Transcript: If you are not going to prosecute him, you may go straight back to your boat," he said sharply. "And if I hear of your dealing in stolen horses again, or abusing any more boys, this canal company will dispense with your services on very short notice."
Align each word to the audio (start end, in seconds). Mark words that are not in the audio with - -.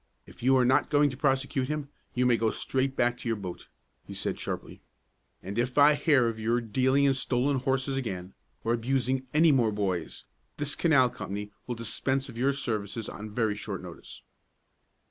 If 0.25 0.41
you 0.41 0.57
are 0.57 0.65
not 0.65 0.89
going 0.89 1.11
to 1.11 1.15
prosecute 1.15 1.67
him, 1.67 1.89
you 2.15 2.25
may 2.25 2.35
go 2.35 2.49
straight 2.49 2.95
back 2.95 3.19
to 3.19 3.27
your 3.29 3.35
boat," 3.35 3.67
he 4.03 4.15
said 4.15 4.39
sharply. 4.39 4.81
"And 5.43 5.59
if 5.59 5.77
I 5.77 5.93
hear 5.93 6.27
of 6.27 6.39
your 6.39 6.59
dealing 6.59 7.03
in 7.03 7.13
stolen 7.13 7.57
horses 7.57 7.95
again, 7.97 8.33
or 8.63 8.73
abusing 8.73 9.27
any 9.31 9.51
more 9.51 9.71
boys, 9.71 10.23
this 10.57 10.73
canal 10.73 11.11
company 11.11 11.51
will 11.67 11.75
dispense 11.75 12.25
with 12.25 12.37
your 12.37 12.51
services 12.51 13.07
on 13.09 13.29
very 13.29 13.53
short 13.53 13.83
notice." 13.83 14.23